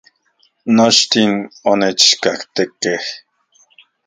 [0.75, 1.33] Nochtin
[1.71, 3.03] onechkajtekej